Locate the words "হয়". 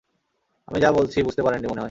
1.71-1.79